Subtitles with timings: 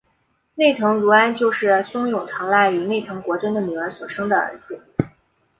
[0.55, 4.83] 内藤如安就是松永长赖与内藤国贞的女儿所生的儿子。